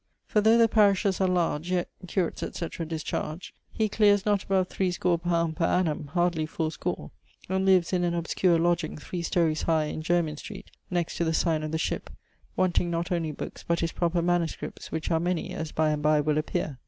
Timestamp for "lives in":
7.67-8.03